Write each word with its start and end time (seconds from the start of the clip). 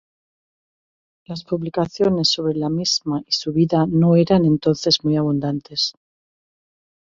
Las 1.27 1.43
publicaciones 1.43 2.31
sobre 2.31 2.55
la 2.57 2.69
misma 2.71 3.21
y 3.27 3.31
su 3.33 3.53
vida 3.53 3.85
no 3.87 4.15
eran 4.15 4.45
entonces 4.45 5.03
muy 5.03 5.15
abundantes. 5.15 5.93